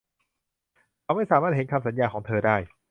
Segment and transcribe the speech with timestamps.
[1.03, 2.57] เขาไม่สามารถเห็นคำสัญญาของเธอได้